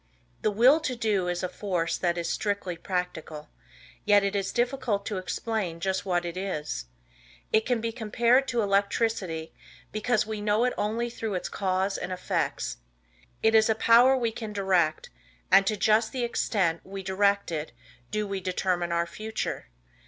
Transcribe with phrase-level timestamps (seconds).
[0.41, 3.49] The Will To Do is a force that is strictly practical,
[4.03, 6.85] yet it is difficult to explain just what it is.
[7.53, 9.53] It can be compared to electricity
[9.91, 12.77] because we know it only through its cause and effects.
[13.43, 15.11] It is a power we can direct
[15.51, 17.71] and to just the extent we direct it
[18.09, 19.67] do we determine our future.